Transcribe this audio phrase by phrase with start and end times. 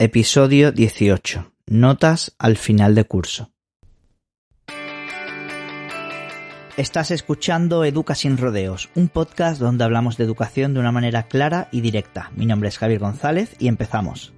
[0.00, 1.52] Episodio 18.
[1.68, 3.52] Notas al final de curso.
[6.76, 11.68] Estás escuchando Educa sin rodeos, un podcast donde hablamos de educación de una manera clara
[11.70, 12.32] y directa.
[12.34, 14.32] Mi nombre es Javier González y empezamos.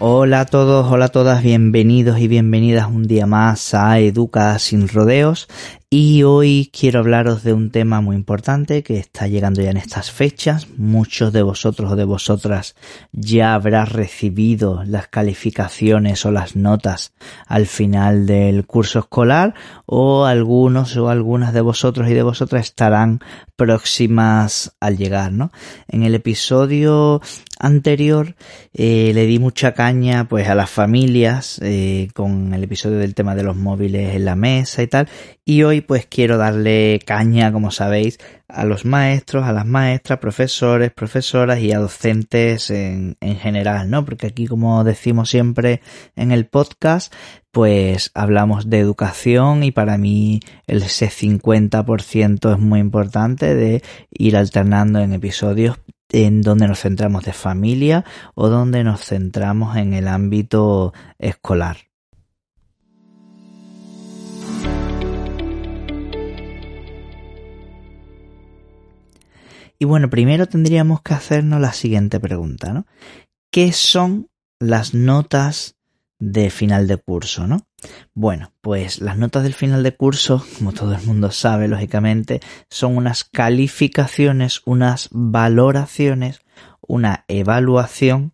[0.00, 4.86] Hola a todos, hola a todas, bienvenidos y bienvenidas un día más a Educa sin
[4.86, 5.48] rodeos
[5.90, 10.10] y hoy quiero hablaros de un tema muy importante que está llegando ya en estas
[10.10, 10.66] fechas.
[10.76, 12.76] Muchos de vosotros o de vosotras
[13.12, 17.14] ya habrás recibido las calificaciones o las notas
[17.46, 19.54] al final del curso escolar
[19.86, 23.20] o algunos o algunas de vosotros y de vosotras estarán
[23.56, 25.50] próximas al llegar, ¿no?
[25.88, 27.22] En el episodio
[27.58, 28.36] anterior
[28.74, 33.34] eh, le di mucha caña pues a las familias eh, con el episodio del tema
[33.34, 35.08] de los móviles en la mesa y tal
[35.44, 40.92] y hoy pues quiero darle caña como sabéis a los maestros, a las maestras, profesores,
[40.92, 44.04] profesoras y a docentes en, en general, ¿no?
[44.04, 45.80] Porque aquí como decimos siempre
[46.16, 47.12] en el podcast
[47.50, 54.36] pues hablamos de educación y para mí el ese 50% es muy importante de ir
[54.36, 55.78] alternando en episodios
[56.10, 61.87] en donde nos centramos de familia o donde nos centramos en el ámbito escolar.
[69.78, 72.86] Y bueno, primero tendríamos que hacernos la siguiente pregunta, ¿no?
[73.52, 74.28] ¿Qué son
[74.58, 75.76] las notas
[76.18, 77.66] de final de curso, ¿no?
[78.12, 82.96] Bueno, pues las notas del final de curso, como todo el mundo sabe, lógicamente, son
[82.96, 86.40] unas calificaciones, unas valoraciones,
[86.80, 88.32] una evaluación,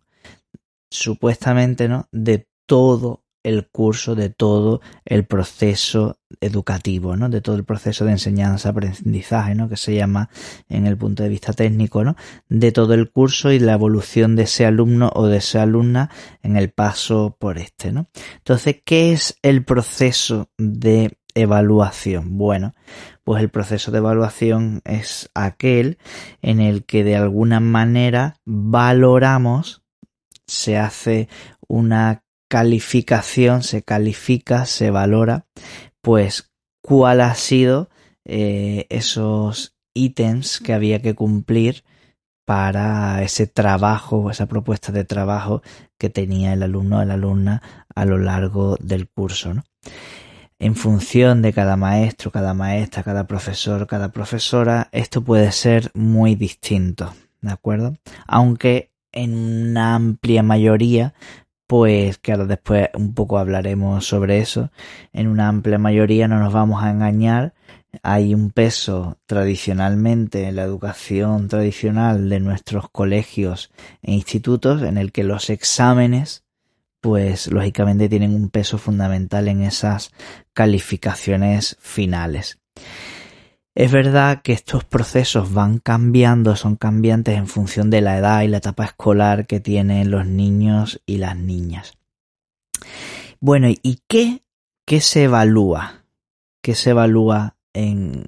[0.89, 2.07] supuestamente, ¿no?
[2.11, 7.29] De todo el curso, de todo el proceso educativo, ¿no?
[7.29, 9.69] De todo el proceso de enseñanza, aprendizaje, ¿no?
[9.69, 10.29] Que se llama
[10.67, 12.15] en el punto de vista técnico, ¿no?
[12.49, 16.09] De todo el curso y la evolución de ese alumno o de esa alumna
[16.41, 18.07] en el paso por este, ¿no?
[18.37, 22.37] Entonces, ¿qué es el proceso de evaluación?
[22.37, 22.73] Bueno,
[23.23, 25.97] pues el proceso de evaluación es aquel
[26.41, 29.83] en el que de alguna manera valoramos,
[30.47, 31.27] se hace
[31.67, 35.45] una calificación, se califica, se valora,
[36.01, 36.51] pues
[36.81, 37.89] cuál ha sido
[38.25, 41.83] eh, esos ítems que había que cumplir
[42.45, 45.63] para ese trabajo o esa propuesta de trabajo
[45.97, 47.61] que tenía el alumno o la alumna
[47.95, 49.53] a lo largo del curso.
[49.53, 49.63] ¿no?
[50.59, 56.35] En función de cada maestro, cada maestra, cada profesor, cada profesora, esto puede ser muy
[56.35, 57.95] distinto, ¿de acuerdo?
[58.27, 61.13] Aunque en una amplia mayoría
[61.67, 64.71] pues que ahora después un poco hablaremos sobre eso.
[65.13, 67.53] En una amplia mayoría no nos vamos a engañar.
[68.03, 73.71] Hay un peso tradicionalmente en la educación tradicional de nuestros colegios
[74.01, 76.43] e institutos en el que los exámenes
[77.05, 80.11] pues lógicamente tienen un peso fundamental en esas
[80.53, 82.57] calificaciones finales.
[83.75, 88.47] Es verdad que estos procesos van cambiando, son cambiantes en función de la edad y
[88.47, 91.97] la etapa escolar que tienen los niños y las niñas.
[93.41, 94.43] Bueno, ¿y qué,
[94.85, 96.05] qué se evalúa?
[96.63, 98.23] ¿Qué se evalúa en,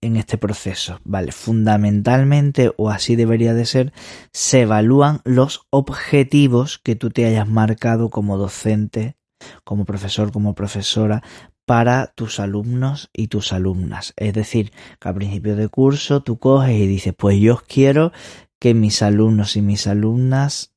[0.00, 1.00] en este proceso?
[1.02, 3.92] Vale, fundamentalmente, o así debería de ser,
[4.32, 9.16] se evalúan los objetivos que tú te hayas marcado como docente,
[9.64, 11.24] como profesor, como profesora,
[11.66, 14.12] para tus alumnos y tus alumnas.
[14.16, 18.12] Es decir, que a principio de curso tú coges y dices, pues yo quiero
[18.58, 20.72] que mis alumnos y mis alumnas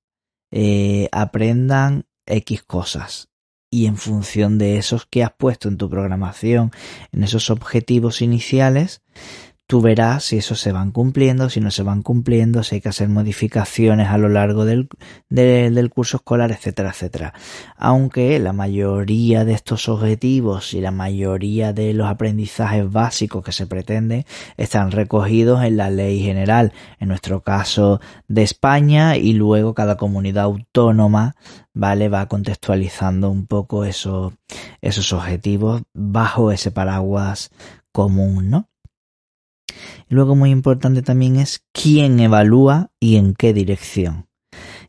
[0.52, 3.30] eh, aprendan X cosas.
[3.70, 6.72] Y en función de esos que has puesto en tu programación,
[7.12, 9.02] en esos objetivos iniciales,
[9.68, 12.90] tú verás si esos se van cumpliendo, si no se van cumpliendo, si hay que
[12.90, 14.88] hacer modificaciones a lo largo del,
[15.30, 17.34] del curso escolar, etcétera, etcétera.
[17.76, 23.68] Aunque la mayoría de estos objetivos y la mayoría de los aprendizajes básicos que se
[23.68, 24.26] pretenden
[24.56, 30.46] están recogidos en la ley general, en nuestro caso de España, y luego cada comunidad
[30.46, 31.36] autónoma
[31.78, 32.10] ¿vale?
[32.10, 34.34] Va contextualizando un poco esos,
[34.82, 37.52] esos objetivos bajo ese paraguas
[37.92, 38.70] común, ¿no?
[40.10, 44.28] Luego muy importante también es quién evalúa y en qué dirección.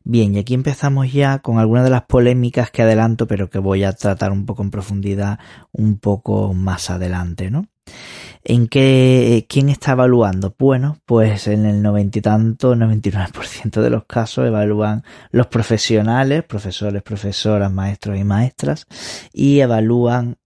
[0.04, 3.84] Bien, y aquí empezamos ya con algunas de las polémicas que adelanto, pero que voy
[3.84, 5.38] a tratar un poco en profundidad
[5.72, 7.66] un poco más adelante, ¿no?
[8.44, 10.54] ¿En qué, quién está evaluando?
[10.58, 17.02] Bueno, pues en el noventa y tanto, 99% de los casos evalúan los profesionales, profesores,
[17.02, 18.86] profesoras, maestros y maestras,
[19.32, 20.38] y evalúan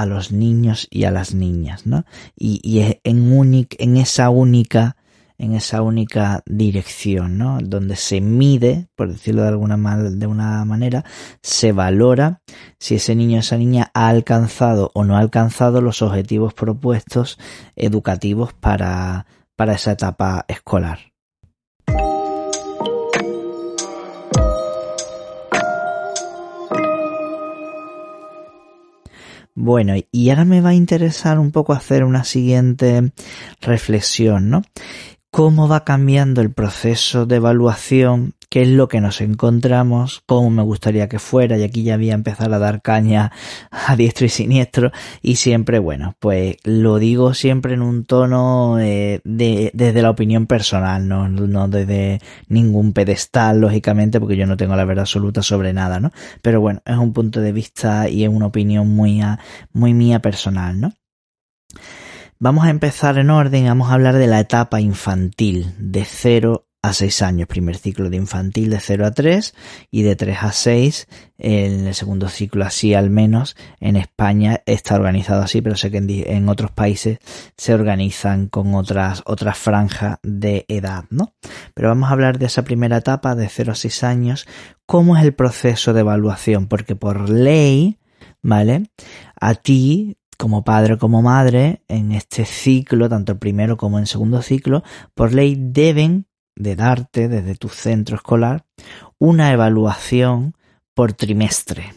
[0.00, 2.04] a los niños y a las niñas, ¿no?
[2.36, 3.32] Y, y en,
[3.78, 4.96] en esa única
[5.38, 7.58] en esa única dirección, ¿no?
[7.62, 9.76] Donde se mide, por decirlo de alguna
[10.10, 11.04] de una manera,
[11.42, 12.40] se valora
[12.78, 17.38] si ese niño o esa niña ha alcanzado o no ha alcanzado los objetivos propuestos
[17.74, 19.26] educativos para,
[19.56, 21.15] para esa etapa escolar.
[29.58, 33.12] Bueno, y ahora me va a interesar un poco hacer una siguiente
[33.62, 34.60] reflexión, ¿no?
[35.36, 40.62] Cómo va cambiando el proceso de evaluación, qué es lo que nos encontramos, cómo me
[40.62, 43.32] gustaría que fuera, y aquí ya voy a empezar a dar caña
[43.70, 49.20] a diestro y siniestro, y siempre, bueno, pues lo digo siempre en un tono eh,
[49.24, 52.18] de, desde la opinión personal, no, no desde
[52.48, 56.12] ningún pedestal, lógicamente, porque yo no tengo la verdad absoluta sobre nada, ¿no?
[56.40, 59.20] Pero bueno, es un punto de vista y es una opinión muy,
[59.74, 60.94] muy mía personal, ¿no?
[62.38, 66.92] Vamos a empezar en orden, vamos a hablar de la etapa infantil, de 0 a
[66.92, 69.54] 6 años, primer ciclo de infantil de 0 a 3
[69.90, 74.96] y de 3 a 6 en el segundo ciclo así al menos en España está
[74.96, 77.20] organizado así pero sé que en, otros países
[77.56, 81.34] se organizan con otras otras franjas de edad no
[81.74, 84.46] pero vamos a hablar de esa primera etapa de 0 a 6 años
[84.84, 87.98] cómo es el proceso de evaluación porque por ley
[88.42, 88.90] vale
[89.40, 94.08] a ti como padre como madre, en este ciclo, tanto el primero como en el
[94.08, 94.82] segundo ciclo,
[95.14, 98.64] por ley deben de darte desde tu centro escolar
[99.18, 100.56] una evaluación
[100.94, 101.94] por trimestre.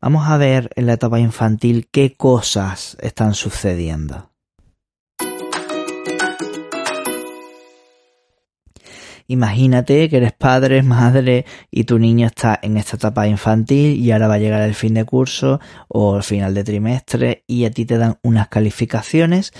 [0.00, 4.33] Vamos a ver en la etapa infantil qué cosas están sucediendo.
[9.26, 14.28] Imagínate que eres padre, madre y tu niño está en esta etapa infantil y ahora
[14.28, 17.86] va a llegar el fin de curso o el final de trimestre y a ti
[17.86, 19.52] te dan unas calificaciones.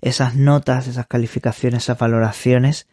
[0.00, 2.86] Esas notas, esas calificaciones, esas valoraciones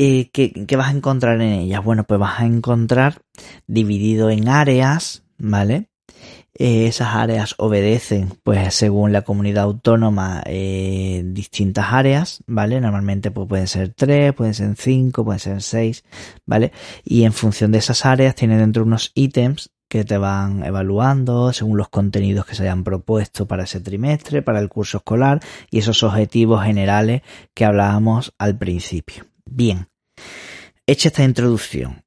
[0.00, 1.82] eh, ¿qué, ¿qué, vas a encontrar en ellas?
[1.82, 3.22] Bueno, pues vas a encontrar
[3.66, 5.87] dividido en áreas, ¿vale?
[6.60, 12.80] Eh, esas áreas obedecen, pues según la comunidad autónoma, eh, distintas áreas, ¿vale?
[12.80, 16.04] Normalmente pues, pueden ser tres, pueden ser cinco, pueden ser seis,
[16.46, 16.72] ¿vale?
[17.04, 21.78] Y en función de esas áreas tiene dentro unos ítems que te van evaluando según
[21.78, 25.38] los contenidos que se hayan propuesto para ese trimestre, para el curso escolar
[25.70, 27.22] y esos objetivos generales
[27.54, 29.26] que hablábamos al principio.
[29.46, 29.86] Bien,
[30.88, 32.02] hecha esta introducción,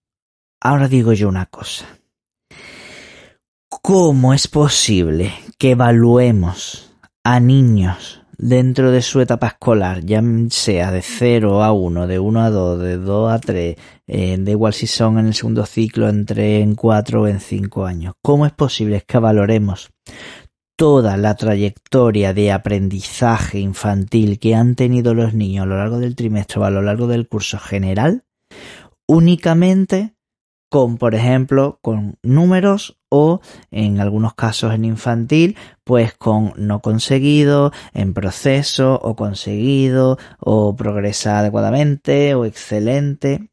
[0.59, 2.00] ahora digo yo una cosa.
[3.79, 6.91] ¿Cómo es posible que evaluemos
[7.23, 12.41] a niños dentro de su etapa escolar, ya sea de 0 a 1, de 1
[12.41, 13.77] a 2, de 2 a 3,
[14.07, 17.39] eh, da igual si son en el segundo ciclo, en 3, en 4 o en
[17.39, 18.13] 5 años?
[18.21, 19.89] ¿Cómo es posible que valoremos
[20.75, 26.17] toda la trayectoria de aprendizaje infantil que han tenido los niños a lo largo del
[26.17, 28.25] trimestre o a lo largo del curso general
[29.07, 30.15] únicamente
[30.71, 37.73] con, por ejemplo, con números o en algunos casos en infantil, pues con no conseguido,
[37.93, 43.51] en proceso o conseguido o progresa adecuadamente o excelente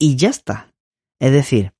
[0.00, 0.74] y ya está.
[1.20, 1.74] Es decir,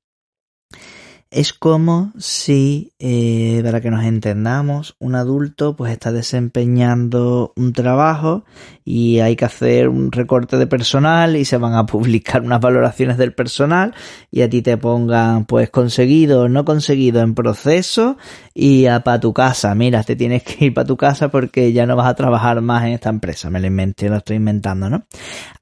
[1.33, 8.45] es como si, eh, para que nos entendamos, un adulto pues está desempeñando un trabajo
[8.85, 13.17] y hay que hacer un recorte de personal y se van a publicar unas valoraciones
[13.17, 13.95] del personal
[14.31, 18.19] y a ti te pongan pues conseguido o no conseguido en proceso
[18.55, 21.87] y a para tu casa, mira, te tienes que ir para tu casa porque ya
[21.87, 25.05] no vas a trabajar más en esta empresa, me lo inventé, lo estoy inventando, ¿no?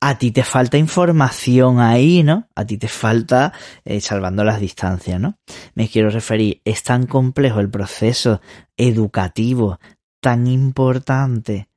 [0.01, 2.49] A ti te falta información ahí, ¿no?
[2.57, 3.53] A ti te falta
[3.85, 5.37] eh, salvando las distancias, ¿no?
[5.75, 8.41] Me quiero referir, es tan complejo el proceso
[8.77, 9.79] educativo,
[10.21, 11.69] tan importante,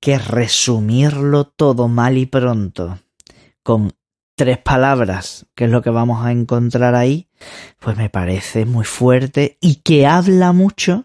[0.00, 2.98] que resumirlo todo mal y pronto
[3.62, 3.92] con
[4.34, 7.28] tres palabras, que es lo que vamos a encontrar ahí,
[7.78, 11.04] pues me parece muy fuerte y que habla mucho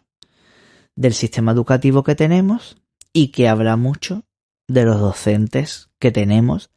[0.95, 2.77] del sistema educativo que tenemos
[3.11, 4.23] y que habla mucho
[4.67, 6.71] de los docentes que tenemos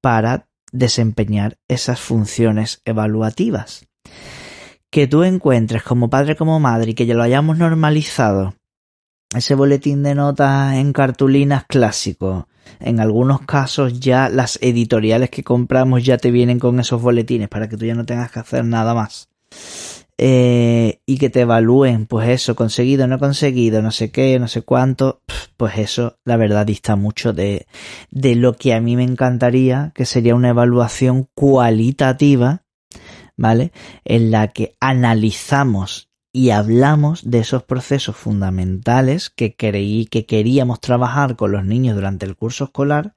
[0.00, 3.86] para desempeñar esas funciones evaluativas.
[4.90, 8.54] Que tú encuentres como padre como madre y que ya lo hayamos normalizado
[9.34, 12.48] ese boletín de notas en cartulinas clásico.
[12.80, 17.68] En algunos casos ya las editoriales que compramos ya te vienen con esos boletines para
[17.68, 19.28] que tú ya no tengas que hacer nada más.
[20.20, 24.62] Eh, y que te evalúen, pues eso, conseguido, no conseguido, no sé qué, no sé
[24.62, 25.20] cuánto,
[25.56, 27.66] pues eso, la verdad, dista mucho de,
[28.10, 32.64] de lo que a mí me encantaría, que sería una evaluación cualitativa,
[33.38, 33.72] ¿vale?
[34.04, 41.36] En la que analizamos y hablamos de esos procesos fundamentales que creí que queríamos trabajar
[41.36, 43.14] con los niños durante el curso escolar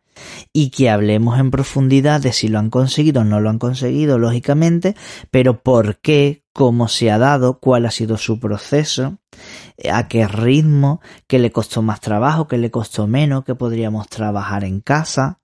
[0.54, 4.18] y que hablemos en profundidad de si lo han conseguido o no lo han conseguido,
[4.18, 4.96] lógicamente,
[5.32, 9.18] pero por qué, cómo se ha dado, cuál ha sido su proceso,
[9.92, 14.63] a qué ritmo, qué le costó más trabajo, qué le costó menos, qué podríamos trabajar
[14.63, 15.40] en casa,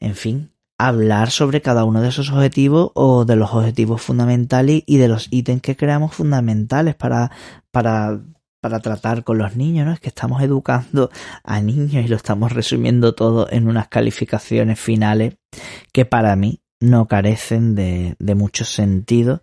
[0.00, 4.96] en fin, hablar sobre cada uno de esos objetivos o de los objetivos fundamentales y
[4.98, 7.30] de los ítems que creamos fundamentales para,
[7.70, 8.20] para
[8.64, 9.92] para tratar con los niños, ¿no?
[9.92, 11.10] Es que estamos educando
[11.42, 15.34] a niños y lo estamos resumiendo todo en unas calificaciones finales
[15.92, 19.42] que para mí no carecen de, de mucho sentido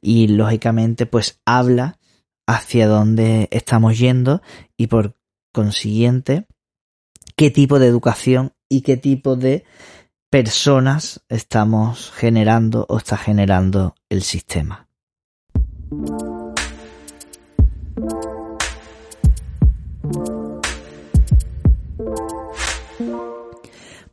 [0.00, 2.00] y lógicamente pues habla
[2.48, 4.42] hacia dónde estamos yendo
[4.76, 5.14] y por
[5.52, 6.46] consiguiente
[7.36, 9.62] qué tipo de educación y qué tipo de
[10.30, 14.88] personas estamos generando o está generando el sistema.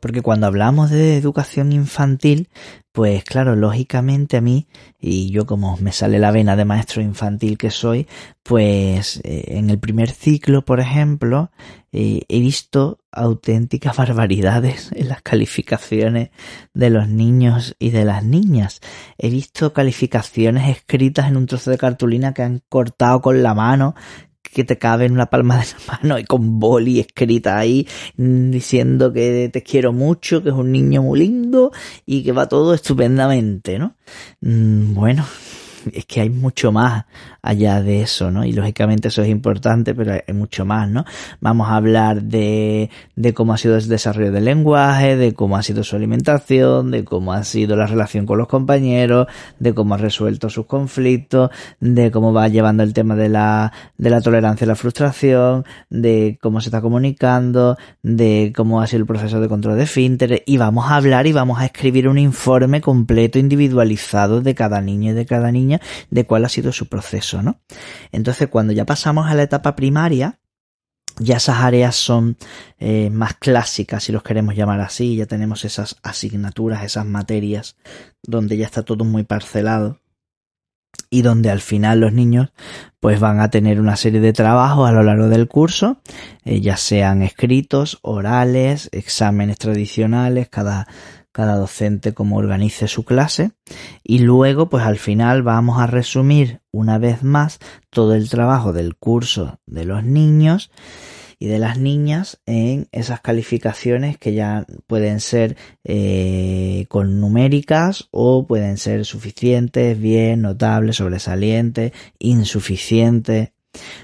[0.00, 2.48] Porque cuando hablamos de educación infantil,
[2.94, 4.68] pues claro, lógicamente a mí,
[5.00, 8.06] y yo como me sale la vena de maestro infantil que soy,
[8.44, 11.50] pues eh, en el primer ciclo, por ejemplo,
[11.90, 16.30] eh, he visto auténticas barbaridades en las calificaciones
[16.72, 18.80] de los niños y de las niñas.
[19.18, 23.96] He visto calificaciones escritas en un trozo de cartulina que han cortado con la mano,
[24.52, 27.86] que te cabe en una palma de la mano y con boli escrita ahí
[28.16, 31.72] mm, diciendo que te quiero mucho, que es un niño muy lindo
[32.06, 33.96] y que va todo estupendamente, ¿no?
[34.40, 35.24] Mm, bueno,
[35.92, 37.04] es que hay mucho más
[37.42, 38.44] allá de eso, ¿no?
[38.44, 41.04] Y lógicamente eso es importante, pero hay mucho más, ¿no?
[41.40, 45.62] Vamos a hablar de, de cómo ha sido el desarrollo del lenguaje, de cómo ha
[45.62, 49.26] sido su alimentación, de cómo ha sido la relación con los compañeros,
[49.58, 51.50] de cómo ha resuelto sus conflictos,
[51.80, 56.38] de cómo va llevando el tema de la, de la tolerancia y la frustración, de
[56.40, 60.56] cómo se está comunicando, de cómo ha sido el proceso de control de finter, y
[60.56, 65.14] vamos a hablar y vamos a escribir un informe completo, individualizado de cada niño y
[65.14, 65.73] de cada niña,
[66.10, 67.42] de cuál ha sido su proceso.
[67.42, 67.60] ¿no?
[68.12, 70.38] Entonces, cuando ya pasamos a la etapa primaria,
[71.18, 72.36] ya esas áreas son
[72.78, 77.76] eh, más clásicas, si los queremos llamar así, ya tenemos esas asignaturas, esas materias,
[78.22, 80.00] donde ya está todo muy parcelado
[81.10, 82.52] y donde al final los niños
[83.00, 86.00] pues van a tener una serie de trabajos a lo largo del curso,
[86.44, 90.88] eh, ya sean escritos, orales, exámenes tradicionales, cada
[91.34, 93.50] cada docente cómo organice su clase
[94.04, 97.58] y luego pues al final vamos a resumir una vez más
[97.90, 100.70] todo el trabajo del curso de los niños
[101.40, 108.46] y de las niñas en esas calificaciones que ya pueden ser eh, con numéricas o
[108.46, 113.50] pueden ser suficientes, bien, notables, sobresalientes, insuficientes,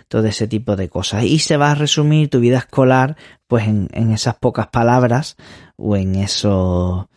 [0.09, 1.25] todo ese tipo de cosas.
[1.25, 5.37] Y se va a resumir tu vida escolar pues en, en esas pocas palabras
[5.77, 7.09] o en eso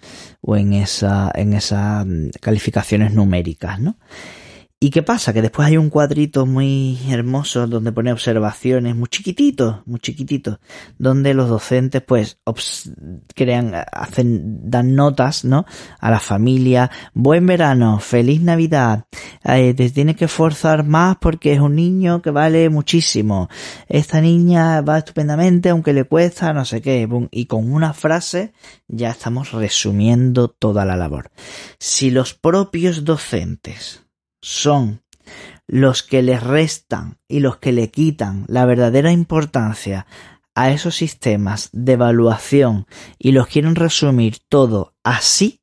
[0.41, 3.97] o en esa en esas mm, calificaciones numéricas, ¿no?
[4.83, 5.31] ¿Y qué pasa?
[5.31, 10.59] Que después hay un cuadrito muy hermoso donde pone observaciones, muy chiquititos, muy chiquititos,
[10.97, 12.37] donde los docentes pues
[13.33, 15.65] crean, hacen, dan notas, ¿no?
[16.01, 19.05] A la familia, buen verano, feliz Navidad,
[19.45, 23.47] eh, te tienes que esforzar más porque es un niño que vale muchísimo,
[23.87, 28.51] esta niña va estupendamente aunque le cuesta no sé qué, y con una frase
[28.89, 31.31] ya estamos resumiendo toda la labor.
[31.79, 34.02] Si los propios docentes
[34.43, 35.01] son
[35.67, 40.05] los que les restan y los que le quitan la verdadera importancia
[40.53, 42.85] a esos sistemas de evaluación
[43.17, 45.61] y los quieren resumir todo así,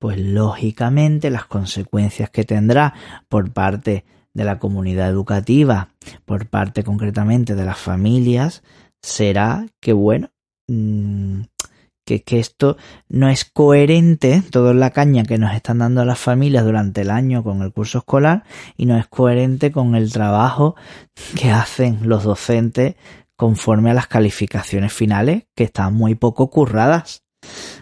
[0.00, 2.94] pues lógicamente las consecuencias que tendrá
[3.28, 4.04] por parte
[4.34, 5.90] de la comunidad educativa,
[6.24, 8.64] por parte concretamente de las familias,
[9.00, 10.30] será que bueno,
[10.66, 11.42] mm,
[12.04, 12.76] que, esto
[13.08, 17.42] no es coherente, toda la caña que nos están dando las familias durante el año
[17.42, 18.44] con el curso escolar
[18.76, 20.76] y no es coherente con el trabajo
[21.38, 22.96] que hacen los docentes
[23.36, 27.24] conforme a las calificaciones finales que están muy poco curradas.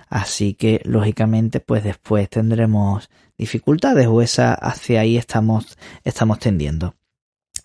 [0.09, 6.95] Así que lógicamente pues después tendremos dificultades o esa hacia ahí estamos estamos tendiendo.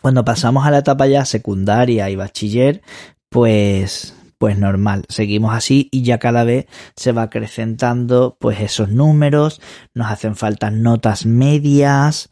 [0.02, 2.82] Cuando pasamos a la etapa ya secundaria y bachiller,
[3.30, 6.66] pues pues normal, seguimos así y ya cada vez
[6.96, 9.62] se va acrecentando pues esos números,
[9.94, 12.30] nos hacen falta notas medias,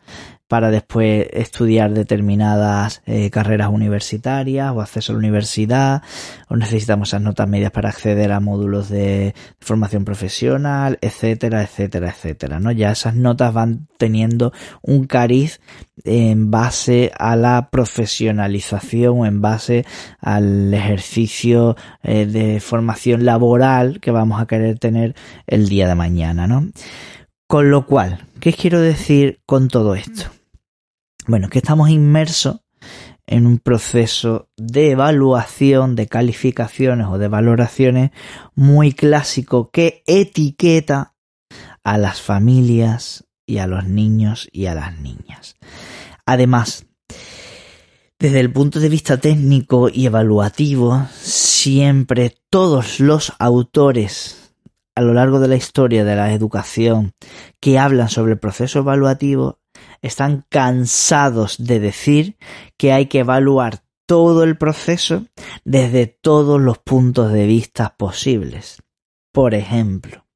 [0.53, 6.03] para después estudiar determinadas eh, carreras universitarias o acceso a la universidad,
[6.47, 12.59] o necesitamos esas notas medias para acceder a módulos de, formación profesional, etcétera, etcétera, etcétera,
[12.59, 12.71] ¿no?
[12.71, 15.59] Ya esas notas van teniendo un cariz
[16.03, 19.87] en base a la profesionalización o en base
[20.19, 25.15] al ejercicio eh, de formación laboral que vamos a querer tener
[25.47, 26.69] el día de mañana, ¿no?
[27.47, 30.25] Con lo cual, ¿qué quiero decir con todo esto?
[31.25, 32.61] Bueno, que estamos inmersos
[33.25, 38.11] en un proceso de evaluación, de calificaciones o de valoraciones
[38.55, 41.15] muy clásico que etiqueta
[41.83, 45.55] a las familias y a los niños y a las niñas.
[46.25, 46.85] Además,
[48.19, 54.53] desde el punto de vista técnico y evaluativo, siempre todos los autores
[54.95, 57.13] a lo largo de la historia de la educación
[57.59, 59.59] que hablan sobre el proceso evaluativo
[60.03, 62.37] están cansados de decir
[62.77, 65.25] que hay que evaluar todo el proceso
[65.63, 68.83] desde todos los puntos de vista posibles.
[69.31, 70.27] Por ejemplo,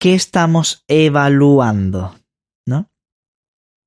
[0.00, 2.16] ¿qué estamos evaluando?
[2.66, 2.90] ¿No?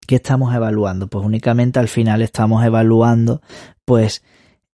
[0.07, 1.07] ¿Qué estamos evaluando?
[1.07, 3.41] Pues únicamente al final estamos evaluando
[3.85, 4.23] pues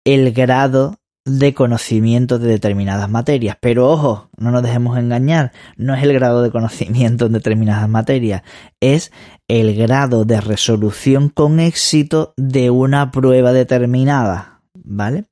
[0.03, 3.57] el grado de conocimiento de determinadas materias.
[3.59, 8.43] Pero ojo, no nos dejemos engañar, no es el grado de conocimiento en determinadas materias,
[8.79, 9.11] es
[9.47, 14.61] el grado de resolución con éxito de una prueba determinada.
[14.73, 15.25] ¿Vale?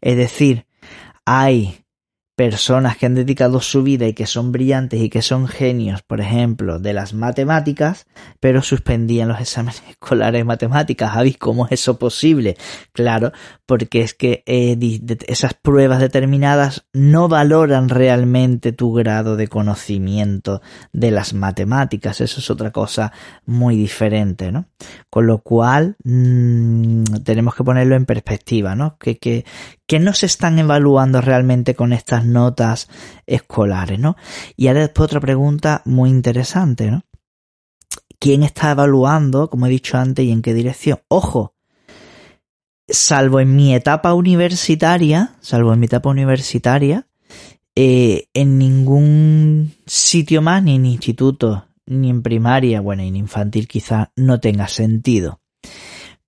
[0.00, 0.66] Es decir,
[1.26, 1.83] hay
[2.36, 6.20] personas que han dedicado su vida y que son brillantes y que son genios, por
[6.20, 8.06] ejemplo, de las matemáticas,
[8.40, 11.12] pero suspendían los exámenes escolares de matemáticas.
[11.12, 12.56] ¿Sabéis cómo es eso posible?
[12.92, 13.32] Claro,
[13.66, 14.76] porque es que eh,
[15.26, 20.60] esas pruebas determinadas no valoran realmente tu grado de conocimiento
[20.92, 22.20] de las matemáticas.
[22.20, 23.12] Eso es otra cosa
[23.46, 24.66] muy diferente, ¿no?
[25.08, 28.96] Con lo cual, mmm, tenemos que ponerlo en perspectiva, ¿no?
[28.98, 29.44] Que, que,
[29.86, 32.88] que no se están evaluando realmente con estas notas
[33.26, 34.16] escolares, ¿no?
[34.56, 37.02] Y ahora después otra pregunta muy interesante, ¿no?
[38.18, 41.00] ¿Quién está evaluando, como he dicho antes, y en qué dirección?
[41.08, 41.54] Ojo,
[42.88, 47.06] salvo en mi etapa universitaria, salvo en mi etapa universitaria,
[47.74, 54.12] eh, en ningún sitio más, ni en instituto, ni en primaria, bueno, en infantil quizá
[54.16, 55.40] no tenga sentido.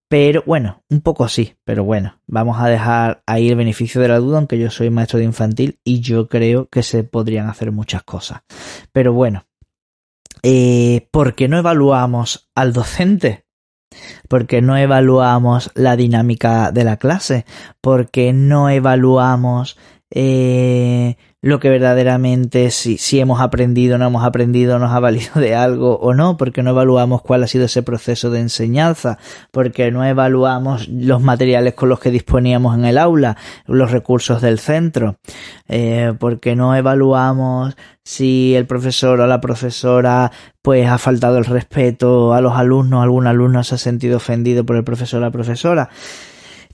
[0.09, 4.19] Pero bueno, un poco sí, pero bueno, vamos a dejar ahí el beneficio de la
[4.19, 8.05] duda, aunque yo soy maestro de infantil y yo creo que se podrían hacer muchas
[8.05, 8.43] cosas.
[8.93, 9.47] Pero bueno,
[10.43, 13.47] eh, ¿por qué no evaluamos al docente?
[14.29, 17.45] ¿Por qué no evaluamos la dinámica de la clase?
[17.81, 19.77] ¿Por qué no evaluamos
[20.11, 25.55] eh, lo que verdaderamente si, si hemos aprendido, no hemos aprendido, nos ha valido de
[25.55, 29.19] algo o no, porque no evaluamos cuál ha sido ese proceso de enseñanza,
[29.51, 34.59] porque no evaluamos los materiales con los que disponíamos en el aula, los recursos del
[34.59, 35.19] centro,
[35.69, 42.35] eh, porque no evaluamos si el profesor o la profesora pues ha faltado el respeto
[42.35, 45.91] a los alumnos, algún alumno se ha sentido ofendido por el profesor o la profesora.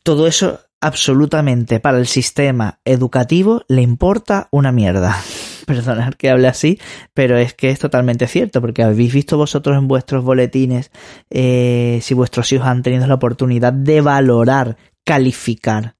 [0.02, 5.16] Todo eso absolutamente para el sistema educativo le importa una mierda.
[5.66, 6.78] Perdonad que hable así,
[7.14, 10.90] pero es que es totalmente cierto, porque habéis visto vosotros en vuestros boletines
[11.30, 15.94] eh, si vuestros hijos han tenido la oportunidad de valorar, calificar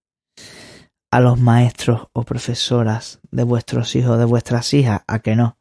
[1.12, 5.58] a los maestros o profesoras de vuestros hijos, de vuestras hijas, a que no.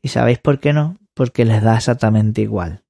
[0.00, 0.96] ¿Y sabéis por qué no?
[1.12, 2.82] Porque les da exactamente igual.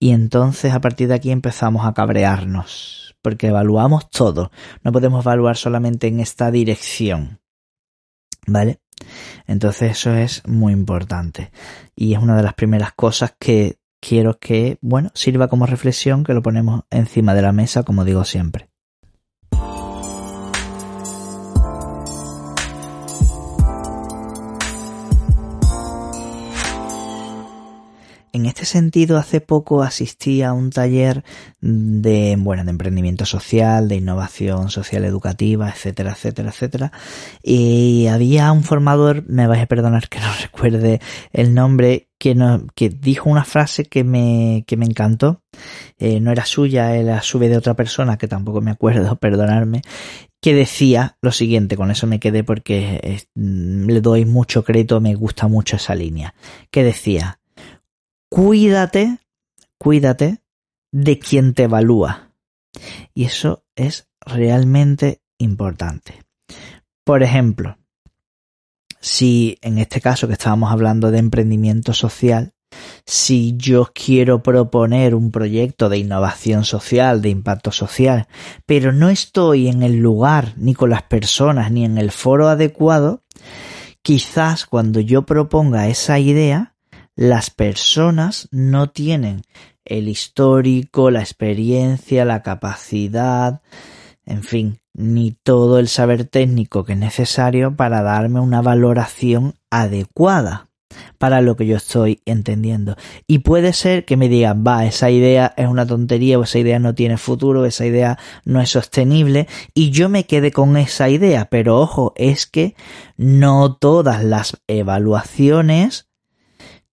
[0.00, 4.52] Y entonces a partir de aquí empezamos a cabrearnos porque evaluamos todo.
[4.84, 7.40] No podemos evaluar solamente en esta dirección.
[8.46, 8.78] ¿Vale?
[9.48, 11.50] Entonces eso es muy importante.
[11.96, 16.34] Y es una de las primeras cosas que quiero que, bueno, sirva como reflexión, que
[16.34, 18.68] lo ponemos encima de la mesa, como digo siempre.
[28.36, 31.24] En este sentido, hace poco asistí a un taller
[31.62, 36.92] de, bueno, de emprendimiento social, de innovación social educativa, etcétera, etcétera, etcétera.
[37.42, 41.00] Y había un formador, me vais a perdonar que no recuerde
[41.32, 45.40] el nombre, que, no, que dijo una frase que me, que me encantó.
[45.96, 49.80] Eh, no era suya, era sube de otra persona, que tampoco me acuerdo, perdonarme,
[50.42, 55.48] que decía lo siguiente, con eso me quedé porque le doy mucho crédito, me gusta
[55.48, 56.34] mucho esa línea,
[56.70, 57.38] que decía,
[58.36, 59.16] cuídate,
[59.78, 60.42] cuídate
[60.92, 62.32] de quien te evalúa.
[63.14, 66.22] Y eso es realmente importante.
[67.02, 67.78] Por ejemplo,
[69.00, 72.52] si en este caso que estábamos hablando de emprendimiento social,
[73.06, 78.28] si yo quiero proponer un proyecto de innovación social, de impacto social,
[78.66, 83.22] pero no estoy en el lugar, ni con las personas, ni en el foro adecuado,
[84.02, 86.75] quizás cuando yo proponga esa idea,
[87.16, 89.42] las personas no tienen
[89.84, 93.62] el histórico, la experiencia, la capacidad,
[94.26, 100.68] en fin, ni todo el saber técnico que es necesario para darme una valoración adecuada
[101.18, 102.96] para lo que yo estoy entendiendo.
[103.26, 106.78] Y puede ser que me digan, va, esa idea es una tontería o esa idea
[106.78, 111.46] no tiene futuro, esa idea no es sostenible y yo me quede con esa idea.
[111.50, 112.74] Pero ojo, es que
[113.16, 116.05] no todas las evaluaciones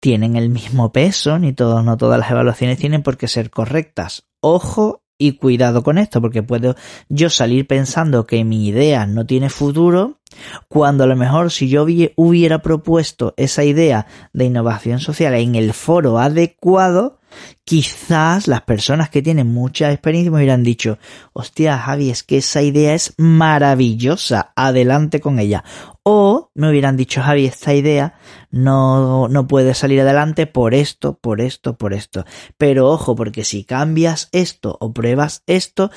[0.03, 4.25] tienen el mismo peso, ni todos, no todas las evaluaciones tienen por qué ser correctas.
[4.41, 6.75] Ojo y cuidado con esto, porque puedo
[7.07, 10.19] yo salir pensando que mi idea no tiene futuro,
[10.67, 11.85] cuando a lo mejor si yo
[12.17, 17.21] hubiera propuesto esa idea de innovación social en el foro adecuado,
[17.65, 20.97] quizás las personas que tienen mucha experiencia me hubieran dicho,
[21.33, 25.63] hostia Javi, es que esa idea es maravillosa, adelante con ella.
[26.03, 28.15] O me hubieran dicho, Javi, esta idea
[28.51, 32.25] no, no puede salir adelante por esto, por esto, por esto.
[32.57, 35.91] Pero ojo, porque si cambias esto o pruebas esto,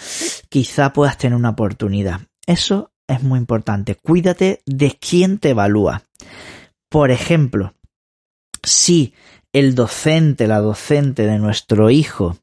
[0.49, 2.21] quizá puedas tener una oportunidad.
[2.47, 3.97] Eso es muy importante.
[3.97, 6.03] Cuídate de quién te evalúa.
[6.89, 7.75] Por ejemplo,
[8.63, 9.15] si
[9.57, 12.37] el docente, la docente de nuestro hijo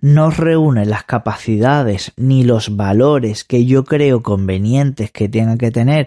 [0.00, 6.06] no reúne las capacidades ni los valores que yo creo convenientes que tenga que tener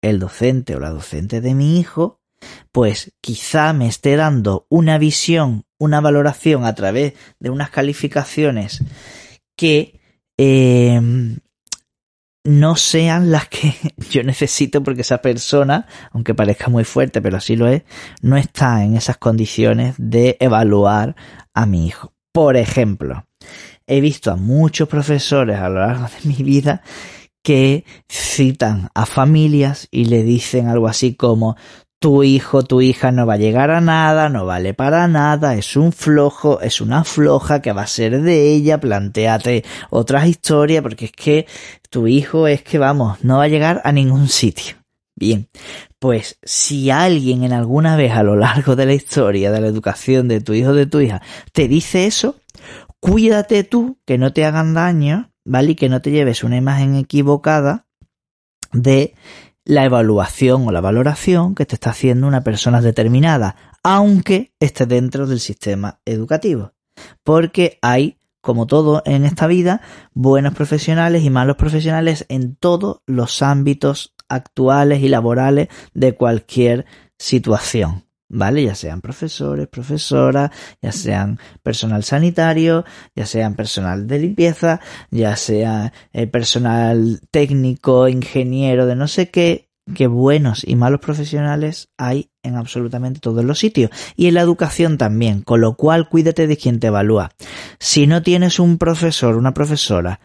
[0.00, 2.22] el docente o la docente de mi hijo,
[2.72, 8.82] pues quizá me esté dando una visión, una valoración a través de unas calificaciones
[9.58, 10.00] que
[10.38, 11.02] eh,
[12.44, 13.74] no sean las que
[14.10, 17.82] yo necesito porque esa persona, aunque parezca muy fuerte, pero así lo es,
[18.20, 21.16] no está en esas condiciones de evaluar
[21.54, 22.12] a mi hijo.
[22.32, 23.26] Por ejemplo,
[23.86, 26.82] he visto a muchos profesores a lo largo de mi vida
[27.42, 31.56] que citan a familias y le dicen algo así como
[32.02, 35.76] tu hijo, tu hija no va a llegar a nada, no vale para nada, es
[35.76, 41.04] un flojo, es una floja que va a ser de ella, planteate otras historias porque
[41.04, 41.46] es que
[41.90, 44.74] tu hijo es que vamos, no va a llegar a ningún sitio.
[45.14, 45.48] Bien,
[46.00, 50.26] pues si alguien en alguna vez a lo largo de la historia de la educación
[50.26, 52.34] de tu hijo o de tu hija te dice eso,
[52.98, 55.72] cuídate tú que no te hagan daño ¿vale?
[55.72, 57.86] Y que no te lleves una imagen equivocada
[58.72, 59.14] de
[59.64, 65.26] la evaluación o la valoración que te está haciendo una persona determinada, aunque esté dentro
[65.26, 66.72] del sistema educativo.
[67.22, 69.80] Porque hay, como todo en esta vida,
[70.12, 76.86] buenos profesionales y malos profesionales en todos los ámbitos actuales y laborales de cualquier
[77.18, 78.04] situación.
[78.32, 78.64] ¿Vale?
[78.64, 85.92] Ya sean profesores, profesoras, ya sean personal sanitario, ya sean personal de limpieza, ya sea
[86.12, 92.56] eh, personal técnico, ingeniero de no sé qué, que buenos y malos profesionales hay en
[92.56, 96.80] absolutamente todos los sitios y en la educación también, con lo cual cuídate de quien
[96.80, 97.30] te evalúa.
[97.78, 100.20] Si no tienes un profesor, una profesora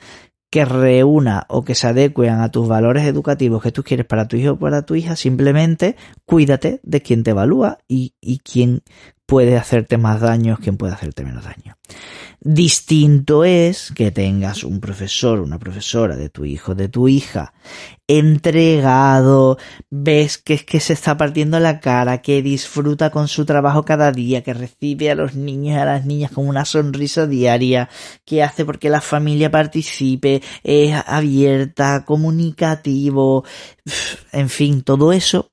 [0.49, 4.37] que reúna o que se adecuen a tus valores educativos que tú quieres para tu
[4.37, 8.81] hijo o para tu hija, simplemente cuídate de quien te evalúa y, y quién
[9.25, 11.77] puede hacerte más daño, quién puede hacerte menos daño.
[12.39, 17.51] Distinto es que tengas un profesor, una profesora de tu hijo, de tu hija,
[18.07, 19.57] entregado,
[19.89, 24.11] ves que es que se está partiendo la cara, que disfruta con su trabajo cada
[24.11, 27.89] día, que recibe a los niños y a las niñas con una sonrisa diaria,
[28.23, 33.45] que hace porque la familia participe, es abierta, comunicativo,
[34.31, 35.49] en fin, todo eso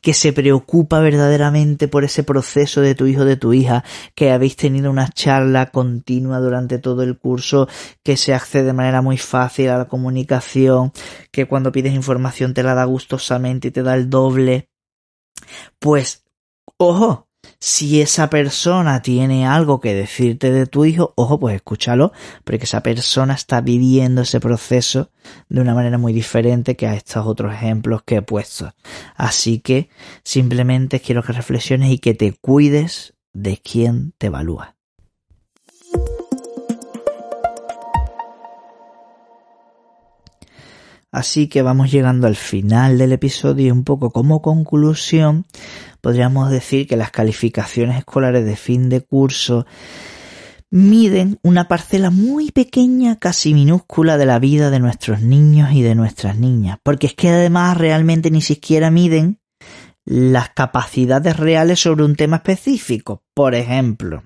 [0.00, 4.56] que se preocupa verdaderamente por ese proceso de tu hijo, de tu hija, que habéis
[4.56, 7.68] tenido una charla continua durante todo el curso,
[8.02, 10.92] que se accede de manera muy fácil a la comunicación,
[11.30, 14.68] que cuando pides información te la da gustosamente y te da el doble.
[15.78, 16.24] Pues,
[16.76, 17.28] ojo,
[17.66, 22.12] si esa persona tiene algo que decirte de tu hijo, ojo, pues escúchalo,
[22.44, 25.08] porque esa persona está viviendo ese proceso
[25.48, 28.74] de una manera muy diferente que a estos otros ejemplos que he puesto.
[29.16, 29.88] Así que
[30.24, 34.76] simplemente quiero que reflexiones y que te cuides de quien te evalúa.
[41.10, 45.46] Así que vamos llegando al final del episodio y un poco como conclusión
[46.04, 49.64] podríamos decir que las calificaciones escolares de fin de curso
[50.68, 55.94] miden una parcela muy pequeña, casi minúscula de la vida de nuestros niños y de
[55.94, 59.40] nuestras niñas, porque es que además realmente ni siquiera miden
[60.04, 63.22] las capacidades reales sobre un tema específico.
[63.32, 64.24] Por ejemplo,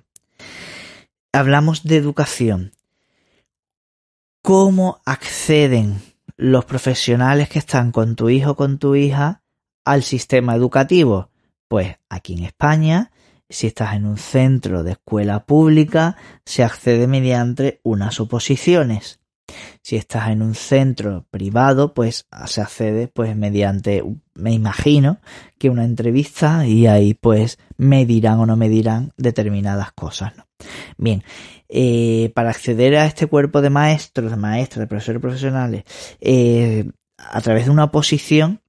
[1.32, 2.72] hablamos de educación.
[4.42, 6.02] ¿Cómo acceden
[6.36, 9.42] los profesionales que están con tu hijo o con tu hija
[9.84, 11.30] al sistema educativo?
[11.68, 13.10] Pues aquí en España,
[13.48, 19.20] si estás en un centro de escuela pública, se accede mediante unas oposiciones.
[19.82, 24.04] Si estás en un centro privado, pues se accede pues mediante,
[24.34, 25.20] me imagino,
[25.58, 30.36] que una entrevista y ahí pues me dirán o no me dirán determinadas cosas.
[30.36, 30.44] ¿no?
[30.98, 31.22] Bien,
[31.68, 35.84] eh, para acceder a este cuerpo de maestros, de maestras, de profesores profesionales,
[36.20, 38.60] eh, a través de una oposición,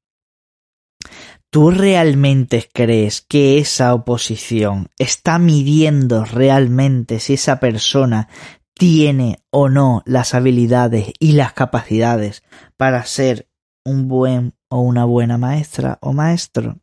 [1.50, 8.30] ¿tú realmente crees que esa oposición está midiendo realmente si esa persona
[8.74, 12.44] tiene o no las habilidades y las capacidades
[12.78, 13.48] para ser
[13.84, 16.78] un buen o una buena maestra o maestro?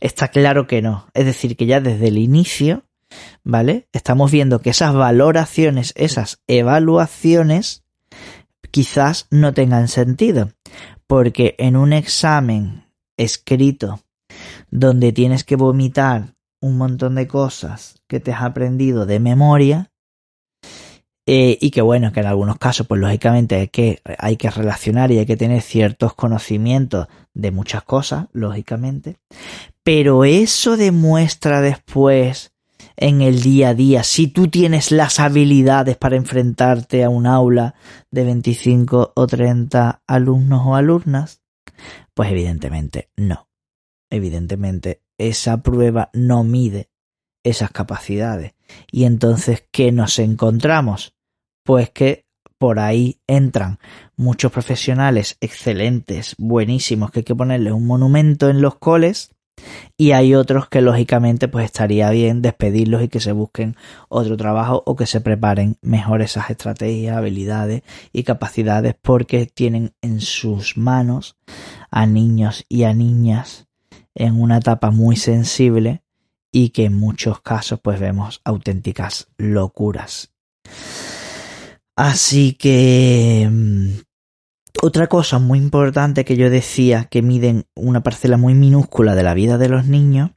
[0.00, 1.06] Está claro que no.
[1.14, 2.84] Es decir, que ya desde el inicio
[3.44, 3.88] ¿vale?
[3.92, 7.84] Estamos viendo que esas valoraciones, esas evaluaciones,
[8.70, 10.52] quizás no tengan sentido,
[11.06, 12.84] porque en un examen
[13.22, 14.00] escrito
[14.70, 19.90] donde tienes que vomitar un montón de cosas que te has aprendido de memoria,
[21.26, 25.12] eh, y que bueno, que en algunos casos, pues lógicamente hay que, hay que relacionar
[25.12, 29.18] y hay que tener ciertos conocimientos de muchas cosas, lógicamente,
[29.84, 32.52] pero eso demuestra después
[32.96, 37.74] en el día a día, si tú tienes las habilidades para enfrentarte a un aula
[38.10, 41.39] de 25 o 30 alumnos o alumnas,
[42.14, 43.48] pues evidentemente no.
[44.10, 46.90] Evidentemente esa prueba no mide
[47.44, 48.54] esas capacidades.
[48.90, 51.14] Y entonces, ¿qué nos encontramos?
[51.64, 52.26] Pues que
[52.58, 53.78] por ahí entran
[54.16, 59.30] muchos profesionales excelentes, buenísimos, que hay que ponerles un monumento en los coles,
[59.96, 63.76] y hay otros que lógicamente pues estaría bien despedirlos y que se busquen
[64.08, 70.20] otro trabajo o que se preparen mejor esas estrategias, habilidades y capacidades porque tienen en
[70.20, 71.36] sus manos
[71.90, 73.66] a niños y a niñas
[74.14, 76.02] en una etapa muy sensible
[76.52, 80.32] y que en muchos casos pues vemos auténticas locuras.
[81.96, 84.09] Así que mm,
[84.82, 89.34] otra cosa muy importante que yo decía que miden una parcela muy minúscula de la
[89.34, 90.30] vida de los niños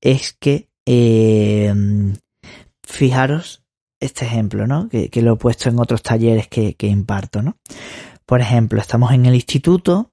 [0.00, 1.72] es que eh,
[2.82, 3.64] fijaros
[4.00, 4.88] este ejemplo, ¿no?
[4.88, 7.56] Que, lo he puesto en otros talleres que, que imparto, ¿no?
[8.24, 10.12] Por ejemplo, estamos en el instituto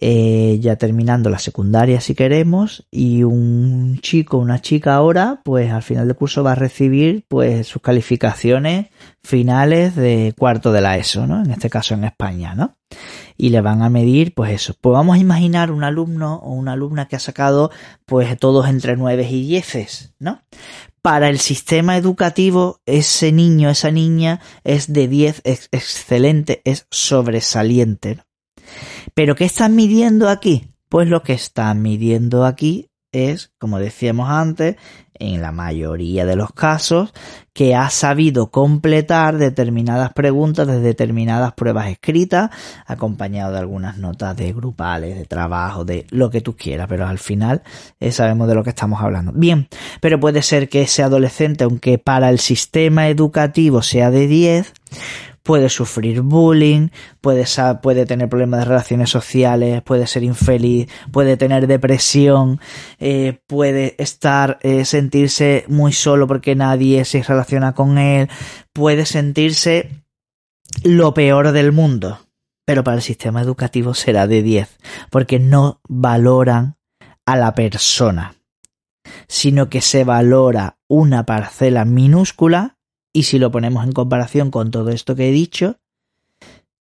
[0.00, 5.82] eh, ya terminando la secundaria si queremos y un chico una chica ahora pues al
[5.82, 8.86] final del curso va a recibir pues sus calificaciones
[9.22, 12.76] finales de cuarto de la ESO no en este caso en España no
[13.36, 14.74] y le van a medir pues eso.
[14.80, 17.70] Pues vamos a imaginar un alumno o una alumna que ha sacado
[18.04, 20.42] pues todos entre nueve y dieces no
[21.02, 28.27] para el sistema educativo ese niño esa niña es de 10 es excelente es sobresaliente.
[29.14, 30.68] Pero ¿qué están midiendo aquí?
[30.88, 34.76] Pues lo que están midiendo aquí es, como decíamos antes,
[35.18, 37.12] en la mayoría de los casos,
[37.52, 42.50] que ha sabido completar determinadas preguntas de determinadas pruebas escritas,
[42.86, 47.18] acompañado de algunas notas de grupales, de trabajo, de lo que tú quieras, pero al
[47.18, 47.62] final
[47.98, 49.32] eh, sabemos de lo que estamos hablando.
[49.32, 49.68] Bien,
[50.00, 54.72] pero puede ser que ese adolescente, aunque para el sistema educativo sea de 10,
[55.42, 56.88] puede sufrir bullying,
[57.20, 57.44] puede,
[57.82, 62.60] puede tener problemas de relaciones sociales, puede ser infeliz, puede tener depresión,
[62.98, 68.28] eh, puede estar, eh, sentirse muy solo porque nadie se relaciona con él,
[68.72, 69.90] puede sentirse
[70.82, 72.20] lo peor del mundo.
[72.64, 74.76] Pero para el sistema educativo será de 10,
[75.10, 76.76] porque no valoran
[77.24, 78.34] a la persona,
[79.26, 82.77] sino que se valora una parcela minúscula
[83.18, 85.80] y si lo ponemos en comparación con todo esto que he dicho,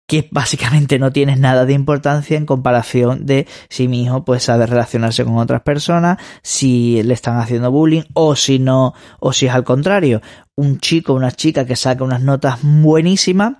[0.06, 4.66] que básicamente no tiene nada de importancia en comparación de si mi hijo puede sabe
[4.66, 9.54] relacionarse con otras personas, si le están haciendo bullying o si no, o si es
[9.54, 10.22] al contrario,
[10.56, 13.54] un chico, una chica que saca unas notas buenísimas,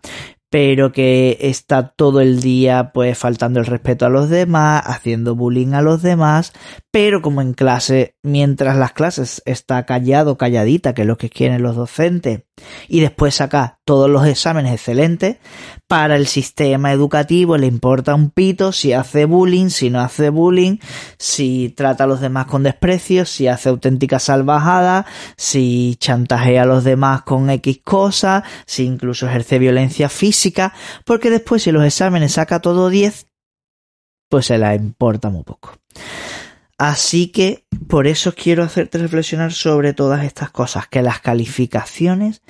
[0.50, 5.74] pero que está todo el día pues faltando el respeto a los demás, haciendo bullying
[5.74, 6.54] a los demás,
[6.92, 11.62] pero como en clase, mientras las clases está callado, calladita, que es lo que quieren
[11.62, 12.42] los docentes,
[12.88, 15.38] Y después saca todos los exámenes excelentes
[15.88, 20.78] para el sistema educativo, le importa un pito si hace bullying, si no hace bullying,
[21.18, 26.84] si trata a los demás con desprecio, si hace auténtica salvajada, si chantajea a los
[26.84, 30.74] demás con X cosas, si incluso ejerce violencia física,
[31.06, 33.26] porque después si los exámenes saca todo 10,
[34.30, 35.74] pues se la importa muy poco.
[36.80, 42.42] Así que por eso quiero hacerte reflexionar sobre todas estas cosas, que las calificaciones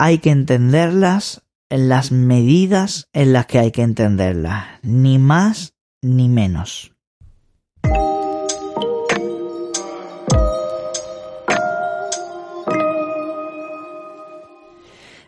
[0.00, 6.28] hay que entenderlas en las medidas en las que hay que entenderlas, ni más ni
[6.28, 6.90] menos.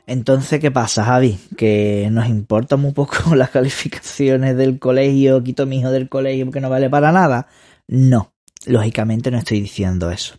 [0.08, 1.38] Entonces, ¿qué pasa, Javi?
[1.56, 6.60] Que nos importa muy poco las calificaciones del colegio, quito mi hijo del colegio porque
[6.60, 7.46] no vale para nada.
[7.88, 8.34] No,
[8.66, 10.36] lógicamente no estoy diciendo eso.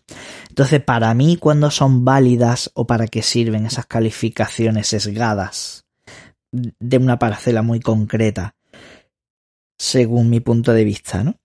[0.49, 5.85] Entonces, para mí, ¿cuándo son válidas o para qué sirven esas calificaciones sesgadas
[6.51, 8.55] de una parcela muy concreta?
[9.77, 11.35] Según mi punto de vista, ¿no?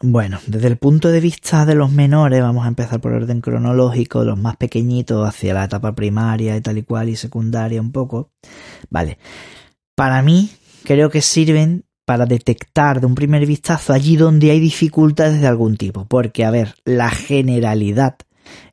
[0.00, 4.22] Bueno, desde el punto de vista de los menores, vamos a empezar por orden cronológico,
[4.22, 8.30] los más pequeñitos hacia la etapa primaria y tal y cual y secundaria un poco.
[8.90, 9.18] Vale.
[9.96, 10.50] Para mí,
[10.84, 15.76] creo que sirven para detectar de un primer vistazo allí donde hay dificultades de algún
[15.76, 16.06] tipo.
[16.06, 18.16] Porque, a ver, la generalidad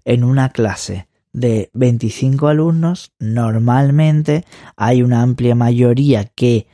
[0.05, 4.45] en una clase de 25 alumnos, normalmente
[4.77, 6.67] hay una amplia mayoría que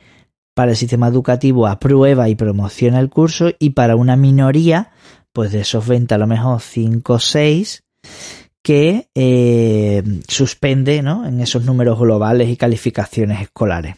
[0.54, 4.92] para el sistema educativo aprueba y promociona el curso y para una minoría,
[5.32, 7.82] pues de esos 20 a lo mejor 5 o 6
[8.62, 11.26] que eh, suspende ¿no?
[11.26, 13.96] en esos números globales y calificaciones escolares.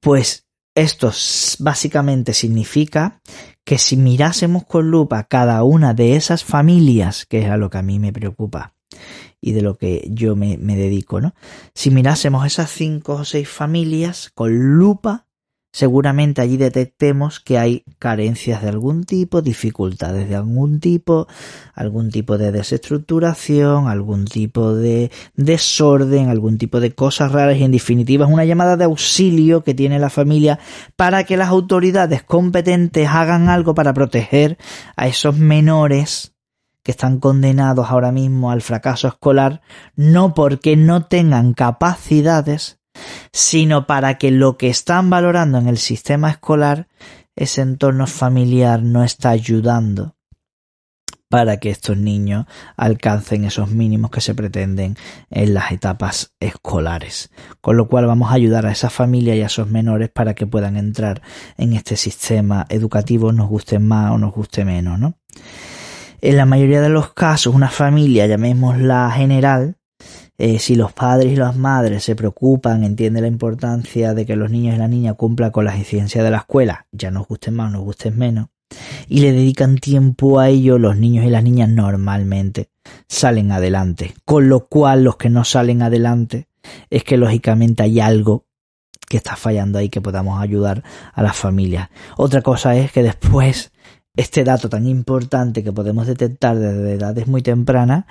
[0.00, 0.43] Pues
[0.74, 1.12] esto
[1.60, 3.20] básicamente significa
[3.64, 7.78] que si mirásemos con lupa cada una de esas familias, que es a lo que
[7.78, 8.74] a mí me preocupa
[9.40, 11.34] y de lo que yo me, me dedico, ¿no?
[11.74, 15.23] Si mirásemos esas cinco o seis familias con lupa,
[15.74, 21.26] seguramente allí detectemos que hay carencias de algún tipo, dificultades de algún tipo,
[21.74, 27.72] algún tipo de desestructuración, algún tipo de desorden, algún tipo de cosas raras y en
[27.72, 30.60] definitiva es una llamada de auxilio que tiene la familia
[30.94, 34.56] para que las autoridades competentes hagan algo para proteger
[34.94, 36.34] a esos menores
[36.84, 39.60] que están condenados ahora mismo al fracaso escolar,
[39.96, 42.78] no porque no tengan capacidades,
[43.32, 46.88] sino para que lo que están valorando en el sistema escolar,
[47.36, 50.14] ese entorno familiar no está ayudando
[51.34, 54.96] para que estos niños alcancen esos mínimos que se pretenden
[55.30, 57.32] en las etapas escolares.
[57.60, 60.46] Con lo cual vamos a ayudar a esa familia y a esos menores para que
[60.46, 61.22] puedan entrar
[61.56, 65.18] en este sistema educativo, nos guste más o nos guste menos, ¿no?
[66.20, 69.76] En la mayoría de los casos, una familia, llamémosla general,
[70.36, 74.50] eh, si los padres y las madres se preocupan, entienden la importancia de que los
[74.50, 77.68] niños y la niña cumplan con las exigencias de la escuela, ya nos gusten más
[77.68, 78.48] o nos gusten menos,
[79.08, 82.70] y le dedican tiempo a ello, los niños y las niñas normalmente
[83.08, 84.14] salen adelante.
[84.24, 86.48] Con lo cual los que no salen adelante
[86.90, 88.46] es que lógicamente hay algo
[89.08, 91.90] que está fallando ahí que podamos ayudar a las familias.
[92.16, 93.72] Otra cosa es que después
[94.16, 98.06] este dato tan importante que podemos detectar desde edades muy tempranas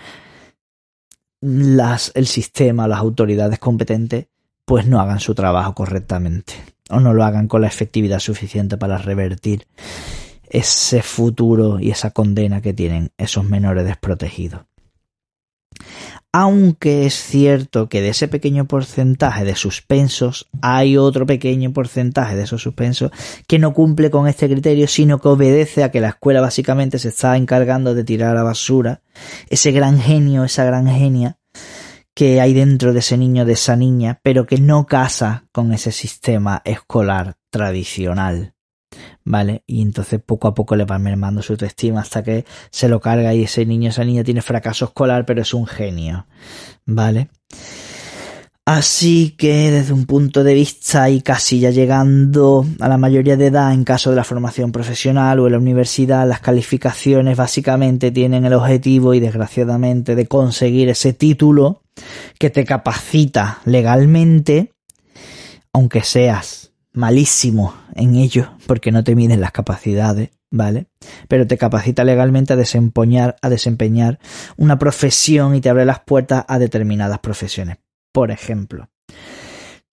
[1.44, 4.28] las, el sistema, las autoridades competentes,
[4.66, 6.54] pues no hagan su trabajo correctamente
[6.90, 9.68] o no lo hagan con la efectividad suficiente para revertir
[10.50, 14.62] ese futuro y esa condena que tienen esos menores desprotegidos.
[16.36, 22.42] Aunque es cierto que de ese pequeño porcentaje de suspensos hay otro pequeño porcentaje de
[22.42, 23.12] esos suspensos
[23.48, 27.10] que no cumple con este criterio, sino que obedece a que la escuela básicamente se
[27.10, 29.04] está encargando de tirar a la basura
[29.48, 31.38] ese gran genio, esa gran genia
[32.16, 35.92] que hay dentro de ese niño, de esa niña, pero que no casa con ese
[35.92, 38.53] sistema escolar tradicional.
[39.26, 39.64] ¿Vale?
[39.68, 43.34] Y entonces poco a poco le va mermando su autoestima hasta que se lo carga
[43.34, 46.28] y ese niño, esa niña tiene fracaso escolar, pero es un genio,
[46.86, 47.30] ¿vale?
[48.66, 53.48] Así que desde un punto de vista y casi ya llegando a la mayoría de
[53.48, 58.46] edad en caso de la formación profesional o en la universidad, las calificaciones básicamente tienen
[58.46, 61.82] el objetivo y desgraciadamente de conseguir ese título
[62.40, 64.72] que te capacita legalmente,
[65.74, 70.88] aunque seas malísimo en ello porque no te miden las capacidades, ¿vale?
[71.28, 74.20] Pero te capacita legalmente a desempeñar, a desempeñar
[74.58, 77.78] una profesión y te abre las puertas a determinadas profesiones.
[78.12, 78.90] Por ejemplo,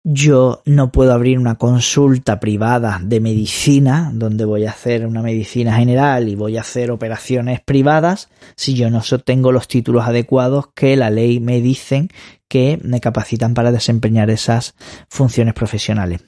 [0.03, 5.77] yo no puedo abrir una consulta privada de medicina donde voy a hacer una medicina
[5.77, 10.97] general y voy a hacer operaciones privadas si yo no tengo los títulos adecuados que
[10.97, 12.09] la ley me dicen
[12.49, 14.75] que me capacitan para desempeñar esas
[15.09, 16.23] funciones profesionales.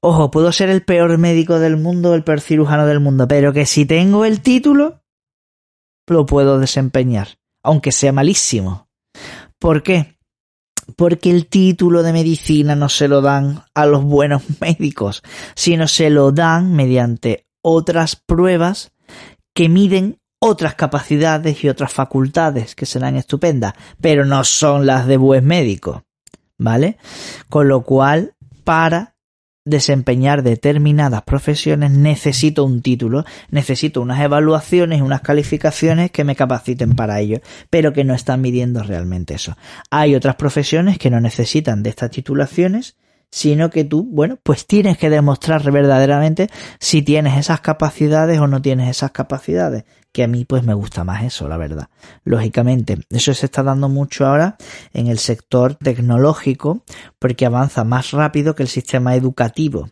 [0.00, 3.66] Ojo, puedo ser el peor médico del mundo, el peor cirujano del mundo, pero que
[3.66, 5.02] si tengo el título,
[6.06, 8.88] lo puedo desempeñar, aunque sea malísimo.
[9.58, 10.18] ¿Por qué?
[10.96, 15.22] porque el título de medicina no se lo dan a los buenos médicos,
[15.54, 18.92] sino se lo dan mediante otras pruebas
[19.54, 25.16] que miden otras capacidades y otras facultades que serán estupendas, pero no son las de
[25.16, 26.04] buen médico,
[26.56, 26.96] ¿vale?
[27.48, 29.16] Con lo cual, para
[29.68, 37.20] desempeñar determinadas profesiones necesito un título, necesito unas evaluaciones, unas calificaciones que me capaciten para
[37.20, 37.40] ello,
[37.70, 39.56] pero que no están midiendo realmente eso.
[39.90, 42.96] Hay otras profesiones que no necesitan de estas titulaciones,
[43.30, 46.48] sino que tú, bueno, pues tienes que demostrar verdaderamente
[46.80, 51.04] si tienes esas capacidades o no tienes esas capacidades que a mí pues me gusta
[51.04, 51.88] más eso, la verdad.
[52.24, 54.56] Lógicamente, eso se está dando mucho ahora
[54.92, 56.84] en el sector tecnológico
[57.18, 59.90] porque avanza más rápido que el sistema educativo.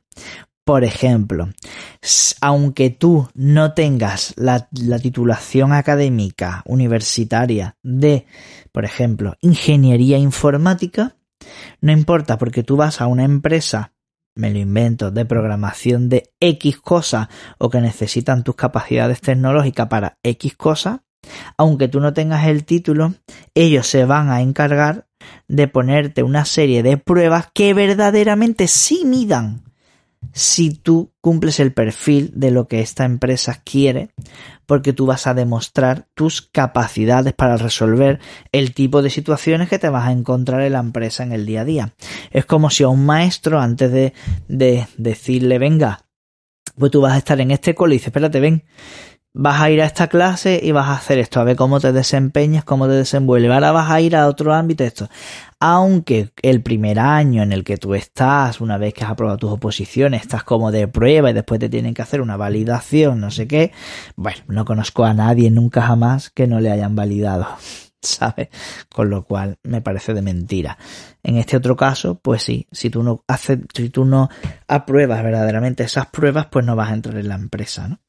[0.65, 1.49] Por ejemplo,
[2.41, 8.27] aunque tú no tengas la, la, titulación académica universitaria de,
[8.73, 11.15] por ejemplo, ingeniería informática,
[11.81, 13.93] no importa porque tú vas a una empresa
[14.37, 17.29] me lo invento, de programación de X cosa
[17.59, 21.03] o que necesitan tus capacidades tecnológicas para X cosa,
[21.57, 23.15] aunque tú no tengas el título,
[23.55, 25.09] ellos se van a encargar
[25.49, 29.65] de ponerte una serie de pruebas que verdaderamente sí midan
[30.33, 34.11] si tú cumples el perfil de lo que esta empresa quiere,
[34.67, 38.21] porque tú vas a demostrar tus capacidades para resolver
[38.53, 41.63] el tipo de situaciones que te vas a encontrar en la empresa en el día
[41.63, 41.95] a día.
[42.31, 44.13] Es como si a un maestro, antes de,
[44.49, 46.07] de decirle, venga,
[46.77, 48.65] pues tú vas a estar en este cole y dices, espérate, ven,
[49.39, 51.93] vas a ir a esta clase y vas a hacer esto, a ver cómo te
[51.93, 53.53] desempeñas, cómo te desenvuelves.
[53.53, 55.09] Ahora vas a ir a otro ámbito, esto.
[55.61, 59.53] Aunque el primer año en el que tú estás, una vez que has aprobado tus
[59.53, 63.47] oposiciones, estás como de prueba y después te tienen que hacer una validación, no sé
[63.47, 63.73] qué.
[64.17, 67.47] Bueno, no conozco a nadie nunca jamás que no le hayan validado.
[68.03, 68.49] ¿sabes?
[68.89, 70.79] Con lo cual me parece de mentira.
[71.23, 74.31] En este otro caso, pues sí, si tú no haces, si tú no
[74.69, 78.01] apruebas verdaderamente esas pruebas, pues no vas a entrar en la empresa, ¿no?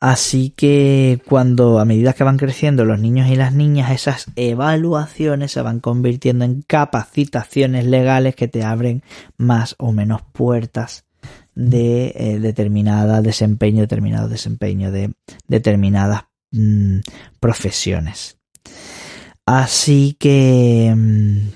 [0.00, 5.52] Así que cuando a medida que van creciendo los niños y las niñas, esas evaluaciones
[5.52, 9.02] se van convirtiendo en capacitaciones legales que te abren
[9.36, 11.04] más o menos puertas
[11.54, 15.12] de eh, determinada desempeño, determinado desempeño de
[15.48, 17.00] determinadas mm,
[17.38, 18.38] profesiones.
[19.44, 21.48] Así que mm,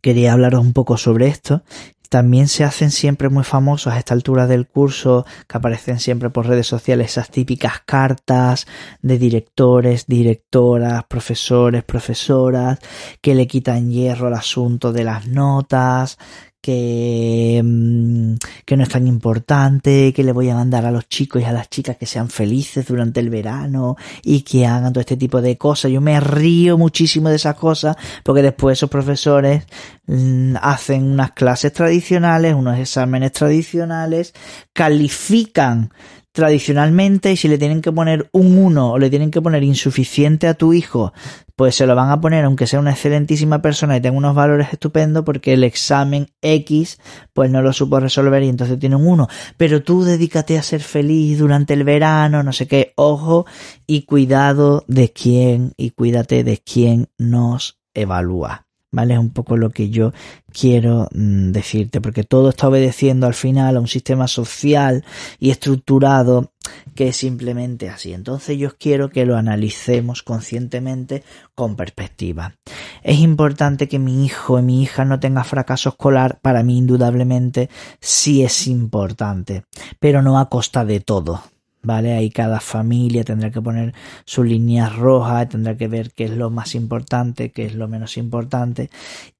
[0.00, 1.64] quería hablaros un poco sobre esto
[2.12, 6.46] también se hacen siempre muy famosos a esta altura del curso, que aparecen siempre por
[6.46, 8.66] redes sociales, esas típicas cartas
[9.00, 12.80] de directores, directoras, profesores, profesoras,
[13.22, 16.18] que le quitan hierro al asunto de las notas,
[16.62, 18.34] que, mm,
[18.64, 21.52] que no es tan importante, que le voy a mandar a los chicos y a
[21.52, 25.58] las chicas que sean felices durante el verano y que hagan todo este tipo de
[25.58, 25.90] cosas.
[25.90, 29.64] Yo me río muchísimo de esas cosas porque después esos profesores
[30.06, 34.32] mm, hacen unas clases tradicionales, unos exámenes tradicionales,
[34.72, 35.90] califican
[36.32, 40.54] tradicionalmente si le tienen que poner un 1 o le tienen que poner insuficiente a
[40.54, 41.12] tu hijo,
[41.56, 44.72] pues se lo van a poner aunque sea una excelentísima persona y tenga unos valores
[44.72, 46.98] estupendos porque el examen X
[47.32, 49.28] pues no lo supo resolver y entonces tiene un 1.
[49.56, 53.46] Pero tú dedícate a ser feliz durante el verano, no sé qué, ojo
[53.86, 58.66] y cuidado de quién y cuídate de quién nos evalúa.
[58.92, 59.14] ¿Vale?
[59.14, 60.12] Es un poco lo que yo
[60.52, 65.04] quiero mm, decirte, porque todo está obedeciendo al final a un sistema social
[65.40, 66.52] y estructurado
[66.94, 68.12] que es simplemente así.
[68.12, 71.24] Entonces yo quiero que lo analicemos conscientemente
[71.54, 72.54] con perspectiva.
[73.02, 77.70] Es importante que mi hijo y mi hija no tenga fracaso escolar, para mí indudablemente
[78.00, 79.64] sí es importante,
[79.98, 81.42] pero no a costa de todo.
[81.82, 82.14] ¿Vale?
[82.14, 86.50] Ahí cada familia tendrá que poner sus líneas rojas, tendrá que ver qué es lo
[86.50, 88.90] más importante, qué es lo menos importante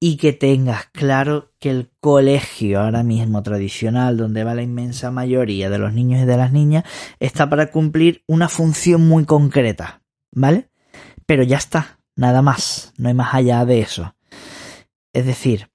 [0.00, 5.70] y que tengas claro que el colegio ahora mismo tradicional, donde va la inmensa mayoría
[5.70, 6.84] de los niños y de las niñas,
[7.20, 10.68] está para cumplir una función muy concreta, ¿vale?
[11.26, 14.14] Pero ya está, nada más, no hay más allá de eso.
[15.12, 15.68] Es decir,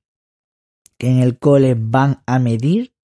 [0.97, 2.96] que en el cole van a medir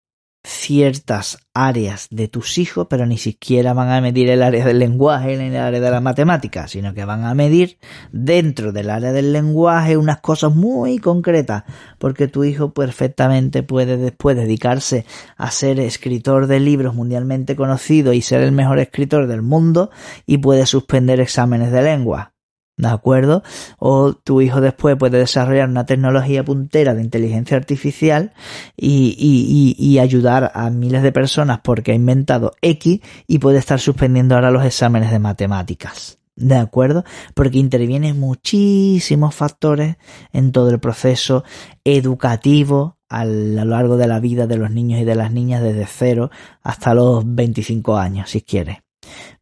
[0.46, 5.38] ciertas áreas de tus hijos, pero ni siquiera van a medir el área del lenguaje
[5.38, 7.78] ni el área de la matemática, sino que van a medir
[8.12, 11.64] dentro del área del lenguaje unas cosas muy concretas,
[11.98, 15.06] porque tu hijo perfectamente puede después dedicarse
[15.38, 19.91] a ser escritor de libros mundialmente conocido y ser el mejor escritor del mundo
[20.26, 22.33] y puede suspender exámenes de lengua.
[22.76, 23.44] ¿De acuerdo?
[23.78, 28.34] O tu hijo después puede desarrollar una tecnología puntera de inteligencia artificial
[28.76, 33.80] y, y, y, ayudar a miles de personas porque ha inventado X y puede estar
[33.80, 36.18] suspendiendo ahora los exámenes de matemáticas.
[36.36, 37.04] ¿De acuerdo?
[37.36, 39.98] Porque intervienen muchísimos factores
[40.32, 41.44] en todo el proceso
[41.84, 45.86] educativo a lo largo de la vida de los niños y de las niñas desde
[45.86, 46.32] cero
[46.64, 48.78] hasta los 25 años, si quieres.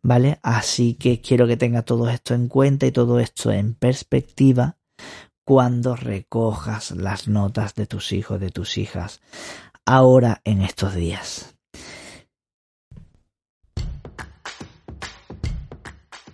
[0.04, 0.40] ¿Vale?
[0.44, 4.78] Así que quiero que tenga todo esto en cuenta y todo esto en perspectiva
[5.46, 9.22] cuando recojas las notas de tus hijos, de tus hijas,
[9.86, 11.56] ahora en estos días.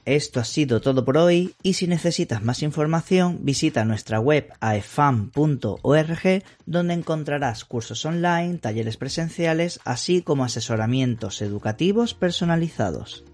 [0.07, 6.43] Esto ha sido todo por hoy y si necesitas más información visita nuestra web aefam.org
[6.65, 13.26] donde encontrarás cursos online, talleres presenciales, así como asesoramientos educativos personalizados.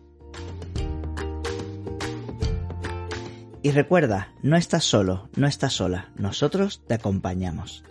[3.63, 7.85] Y recuerda, no estás solo, no estás sola, nosotros te acompañamos.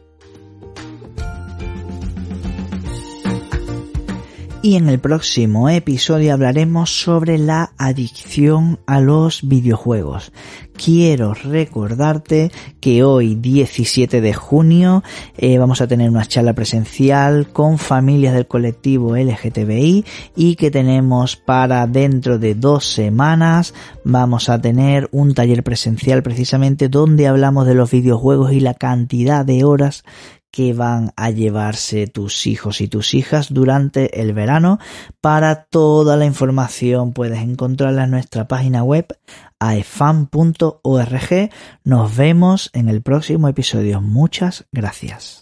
[4.60, 10.30] Y en el próximo episodio hablaremos sobre la adicción a los videojuegos.
[10.84, 15.04] Quiero recordarte que hoy 17 de junio
[15.36, 20.04] eh, vamos a tener una charla presencial con familias del colectivo LGTBI
[20.34, 23.74] y que tenemos para dentro de dos semanas
[24.04, 29.44] vamos a tener un taller presencial precisamente donde hablamos de los videojuegos y la cantidad
[29.44, 30.02] de horas
[30.52, 34.78] que van a llevarse tus hijos y tus hijas durante el verano.
[35.20, 39.06] Para toda la información puedes encontrarla en nuestra página web
[39.58, 41.50] aefan.org.
[41.84, 44.00] Nos vemos en el próximo episodio.
[44.00, 45.41] Muchas gracias.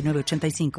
[0.07, 0.71] 85